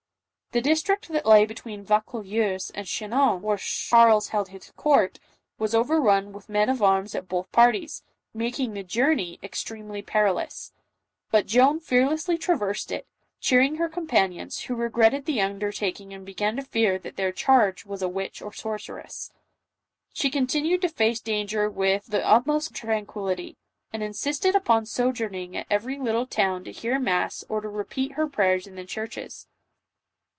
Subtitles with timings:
[0.53, 5.17] The district that lay between Vaucouleurs and Chinon, where Charles held his court,
[5.57, 8.03] was overrun with men at arms of both parties,
[8.33, 10.73] making the journey extremely perilous;
[11.31, 13.07] but Joan fearlessly traversed it,
[13.39, 17.85] cheering her companions, who regretted the under taking and began to fear that their charge
[17.85, 19.31] was a witch or sorceress.
[20.13, 23.55] She continued to face danger with the utmost tranquillity,
[23.93, 28.27] and insisted upon sojourning at every little town to hear mass or to repeat her
[28.27, 29.47] prayers in the churches.